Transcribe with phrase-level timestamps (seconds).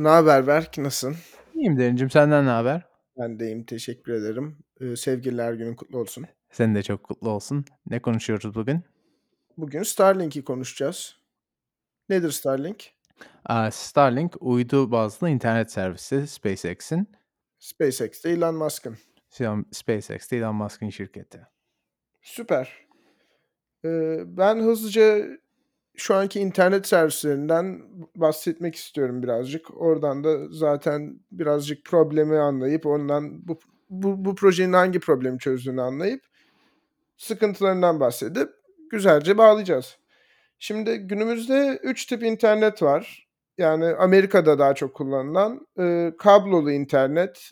[0.00, 0.78] Ne haber Berk?
[0.78, 1.16] Nasılsın?
[1.54, 2.10] İyiyim Derincim.
[2.10, 2.86] Senden ne haber?
[3.18, 3.64] Ben de iyiyim.
[3.64, 4.58] Teşekkür ederim.
[4.80, 6.24] Ee, sevgililer günün kutlu olsun.
[6.50, 7.64] Senin de çok kutlu olsun.
[7.86, 8.84] Ne konuşuyoruz bugün?
[9.56, 11.16] Bugün Starlink'i konuşacağız.
[12.08, 12.90] Nedir Starlink?
[13.44, 17.08] Aa, Starlink uydu bazlı internet servisi SpaceX'in.
[17.58, 18.96] SpaceX'te Elon Musk'ın.
[19.72, 21.46] SpaceX'te Elon Musk'ın şirketi.
[22.22, 22.86] Süper.
[23.84, 25.26] Ee, ben hızlıca
[25.96, 27.82] şu anki internet servislerinden
[28.14, 29.80] bahsetmek istiyorum birazcık.
[29.80, 33.58] Oradan da zaten birazcık problemi anlayıp ondan bu,
[33.90, 36.22] bu, bu projenin hangi problemi çözdüğünü anlayıp
[37.16, 38.50] sıkıntılarından bahsedip
[38.90, 39.98] güzelce bağlayacağız.
[40.58, 43.28] Şimdi günümüzde 3 tip internet var.
[43.58, 47.50] Yani Amerika'da daha çok kullanılan e, kablolu internet,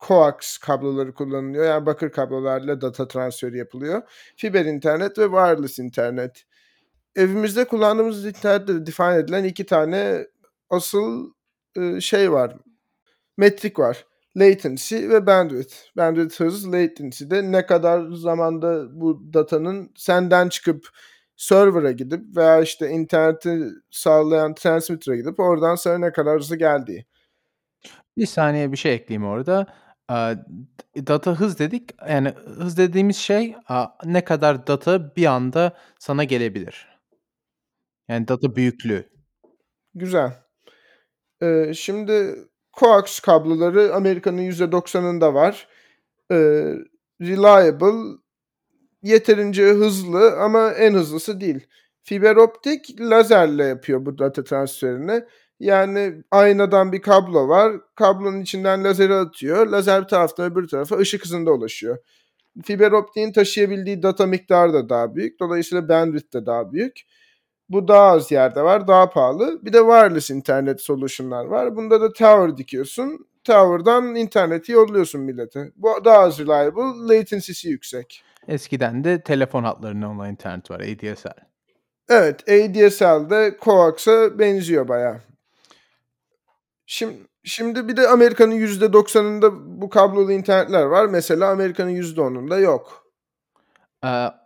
[0.00, 1.64] coax kabloları kullanılıyor.
[1.64, 4.02] Yani bakır kablolarla data transferi yapılıyor.
[4.36, 6.44] Fiber internet ve wireless internet
[7.16, 10.26] evimizde kullandığımız internette define edilen iki tane
[10.70, 11.32] asıl
[11.76, 12.56] e, şey var.
[13.36, 14.06] Metrik var.
[14.36, 15.74] Latency ve bandwidth.
[15.96, 20.88] Bandwidth hız, latency de ne kadar zamanda bu datanın senden çıkıp
[21.36, 27.06] server'a gidip veya işte interneti sağlayan transmitter'a gidip oradan sana ne kadar hızlı geldiği.
[28.16, 29.66] Bir saniye bir şey ekleyeyim orada.
[30.96, 31.90] Data hız dedik.
[32.08, 33.54] Yani hız dediğimiz şey
[34.04, 36.89] ne kadar data bir anda sana gelebilir.
[38.10, 39.08] Yani data büyüklüğü.
[39.94, 40.32] Güzel.
[41.42, 42.34] Ee, şimdi
[42.78, 45.68] coax kabloları Amerika'nın %90'ında var.
[46.30, 46.74] Ee,
[47.20, 48.18] reliable,
[49.02, 51.66] yeterince hızlı ama en hızlısı değil.
[52.02, 55.24] Fiber optik lazerle yapıyor bu data transferini.
[55.60, 57.72] Yani aynadan bir kablo var.
[57.94, 59.66] Kablonun içinden lazeri atıyor.
[59.66, 61.98] Lazer bir taraftan öbür tarafa ışık hızında ulaşıyor.
[62.64, 65.40] Fiber optiğin taşıyabildiği data miktarı da daha büyük.
[65.40, 67.00] Dolayısıyla bandwidth de daha büyük.
[67.70, 69.64] Bu daha az yerde var, daha pahalı.
[69.64, 71.76] Bir de wireless internet solution'lar var.
[71.76, 73.26] Bunda da tower dikiyorsun.
[73.44, 75.72] Tower'dan interneti yolluyorsun millete.
[75.76, 78.22] Bu daha az reliable, latency'si yüksek.
[78.48, 81.28] Eskiden de telefon hatlarının olan internet var, ADSL.
[82.08, 85.20] Evet, ADSL de coax'a benziyor bayağı.
[86.86, 87.14] Şimdi,
[87.44, 89.50] şimdi bir de Amerika'nın %90'ında
[89.80, 91.06] bu kablolu internetler var.
[91.06, 92.99] Mesela Amerika'nın %10'unda yok.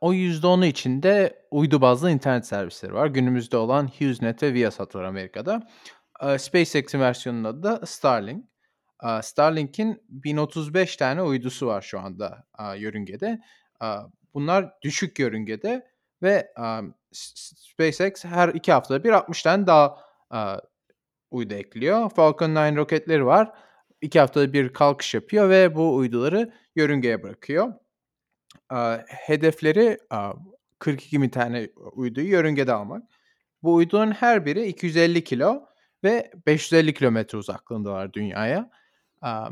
[0.00, 3.06] O %10'u içinde uydu bazlı internet servisleri var.
[3.06, 5.62] Günümüzde olan HughesNet ve Viasat var Amerika'da.
[6.38, 8.44] SpaceX'in versiyonunun adı da Starlink.
[9.22, 12.46] Starlink'in 1035 tane uydusu var şu anda
[12.76, 13.40] yörüngede.
[14.34, 15.86] Bunlar düşük yörüngede
[16.22, 16.52] ve
[17.12, 19.96] SpaceX her iki haftada bir 60 tane daha
[20.32, 20.56] eee,
[21.30, 22.10] uydu ekliyor.
[22.10, 23.52] Falcon 9 roketleri var.
[24.00, 27.72] İki haftada bir kalkış yapıyor ve bu uyduları yörüngeye bırakıyor
[29.06, 29.98] hedefleri
[30.78, 33.02] 42 bin tane uyduyu yörüngede almak.
[33.62, 35.62] Bu uydunun her biri 250 kilo
[36.04, 38.70] ve 550 kilometre uzaklığında var dünyaya.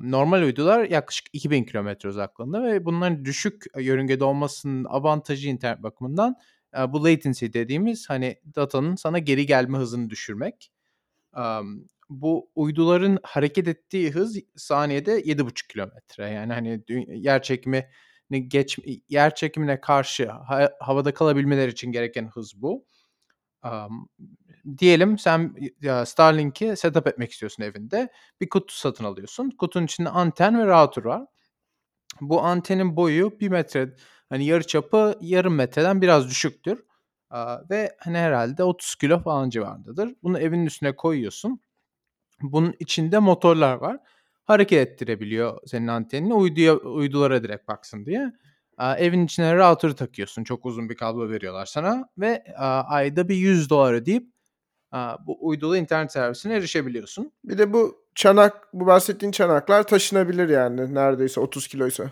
[0.01, 6.37] Normal uydular yaklaşık 2000 kilometre uzaklığında ve bunların düşük yörüngede olmasının avantajı internet bakımından
[6.89, 10.73] bu latency dediğimiz hani datanın sana geri gelme hızını düşürmek.
[12.09, 16.31] Bu uyduların hareket ettiği hız saniyede 7,5 kilometre.
[16.31, 17.91] Yani hani yer çekimi
[18.39, 22.87] geç yer çekimine karşı ha, havada kalabilmeleri için gereken hız bu.
[23.65, 24.09] Um,
[24.79, 25.55] diyelim sen
[26.05, 28.09] Starlink'i setup etmek istiyorsun evinde.
[28.41, 29.51] Bir kutu satın alıyorsun.
[29.51, 31.27] Kutunun içinde anten ve router var.
[32.21, 33.95] Bu antenin boyu bir metre
[34.29, 36.85] hani yarı çapı yarım metreden biraz düşüktür.
[37.31, 40.15] Aa, ve hani herhalde 30 kilo falan civarındadır.
[40.23, 41.61] Bunu evinin üstüne koyuyorsun.
[42.43, 43.99] Bunun içinde motorlar var
[44.45, 48.33] hareket ettirebiliyor senin antenini uyduya, uydulara direkt baksın diye.
[48.99, 50.45] evin içine router takıyorsun.
[50.45, 52.45] Çok uzun bir kablo veriyorlar sana ve
[52.89, 54.27] ayda bir 100 dolar ödeyip
[55.27, 57.33] bu uydulu internet servisine erişebiliyorsun.
[57.45, 62.11] Bir de bu çanak, bu bahsettiğin çanaklar taşınabilir yani neredeyse 30 kiloysa.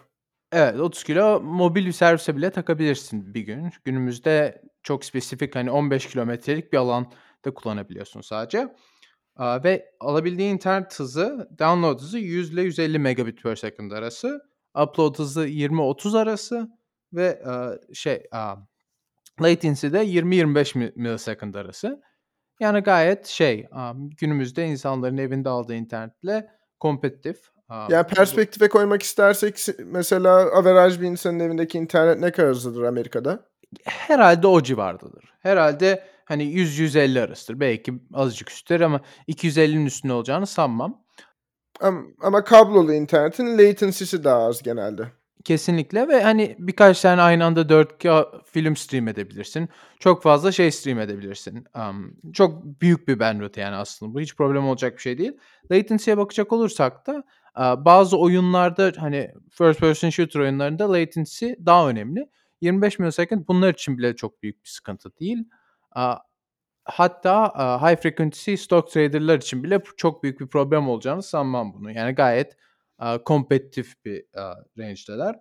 [0.52, 3.70] Evet 30 kilo mobil bir servise bile takabilirsin bir gün.
[3.84, 7.10] Günümüzde çok spesifik hani 15 kilometrelik bir alanda
[7.54, 8.74] kullanabiliyorsun sadece
[9.38, 14.40] ve alabildiği internet hızı, download hızı 100 ile 150 megabit per second arası.
[14.82, 16.68] Upload hızı 20-30 arası
[17.12, 17.42] ve
[17.92, 18.22] şey
[19.42, 22.02] latency de 20-25 millisecond arası.
[22.60, 23.66] Yani gayet şey
[24.20, 26.50] günümüzde insanların evinde aldığı internetle
[26.80, 27.38] kompetitif.
[27.90, 33.47] Yani perspektife koymak istersek mesela average bir insanın evindeki internet ne kadar hızlıdır Amerika'da?
[33.84, 35.24] Herhalde o civardadır.
[35.40, 37.60] Herhalde hani 100-150 arasıdır.
[37.60, 41.02] Belki azıcık üstler ama 250'nin üstünde olacağını sanmam.
[41.80, 45.02] Ama, ama kablolu internetin latency'si daha az genelde.
[45.44, 49.68] Kesinlikle ve, hani, birkaç tane aynı anda 4K film stream edebilirsin.
[50.00, 51.64] Çok fazla şey stream edebilirsin.
[51.76, 55.32] Emm, çok büyük bir bandwidth yani aslında bu hiç problem olacak bir şey değil.
[55.72, 57.24] Latency'ye bakacak olursak da,
[57.84, 62.28] bazı oyunlarda, hani, first person shooter oyunlarında latency daha önemli.
[62.60, 65.44] 25 millisecond bunlar için bile çok büyük bir sıkıntı değil.
[66.84, 67.52] Hatta,
[67.82, 71.90] high frequency stock trader'lar için bile çok büyük bir problem olacağını sanmam bunun.
[71.90, 72.56] Yani gayet,
[73.24, 74.24] kompetitif bir,
[74.78, 75.36] range'deler.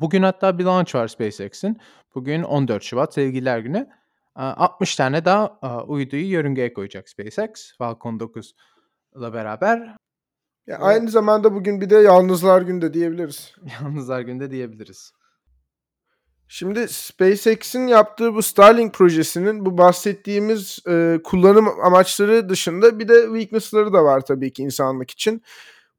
[0.00, 1.78] Bugün hatta bir launch var SpaceX'in.
[2.14, 3.88] Bugün 14 Şubat Sevgililer Günü.
[4.34, 9.96] Aaa, 60 tane daha, uyduyu yörüngeye koyacak SpaceX Falcon 9'la beraber.
[10.66, 13.54] Ya, aynı zamanda bugün bir de Yalnızlar Günü de diyebiliriz.
[13.82, 15.12] Yalnızlar Günü de diyebiliriz.
[16.48, 23.92] Şimdi SpaceX'in yaptığı bu Starlink projesinin bu bahsettiğimiz, eee, kullanım amaçları dışında bir de weakness'ları
[23.92, 25.42] da var tabii ki insanlık için.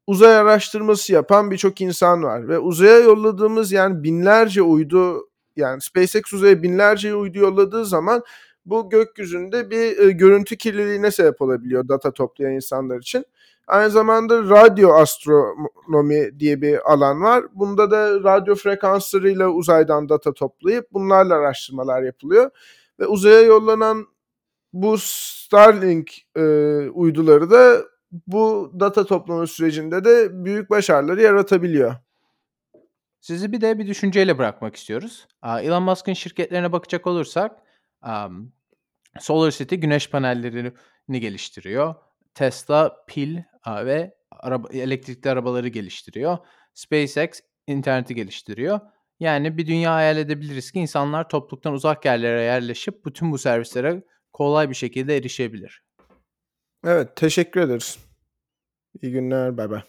[0.06, 6.62] Uzay araştırması yapan birçok insan var ve uzaya yolladığımız, yani, binlerce uydu, yani, SpaceX uzaya
[6.62, 8.22] binlerce uydu yolladığı zaman
[8.66, 13.24] bu gökyüzünde bir, eee, görüntü kirliliğine sebep olabiliyor data toplayan insanlar için.
[13.66, 17.44] Aynı zamanda radyo astronomi diye bir alan var.
[17.54, 22.50] Bunda da radyo frekanslarıyla uzaydan data toplayıp bunlarla araştırmalar yapılıyor
[23.00, 24.06] ve uzaya yollanan
[24.72, 27.82] bu Starlink, eee, uyduları da
[28.26, 31.94] bu data toplama sürecinde de büyük başarıları yaratabiliyor.
[33.20, 35.26] Sizi bir de bir düşünceyle bırakmak istiyoruz.
[35.60, 37.52] Elon Musk'ın şirketlerine bakacak olursak,
[38.06, 38.52] emm,
[39.20, 41.94] SolarCity güneş panellerini geliştiriyor.
[42.34, 46.38] Tesla pil, aaa, ve araba elektrikli arabaları geliştiriyor.
[46.74, 48.80] SpaceX interneti geliştiriyor.
[49.20, 54.02] Yani bir dünya hayal edebiliriz ki insanlar topluluktan uzak yerlere yerleşip bütün bu servislere
[54.32, 55.82] kolay bir şekilde erişebilir.
[56.84, 57.98] Evet, teşekkür ederiz.
[59.02, 59.82] İyi günler, baybay.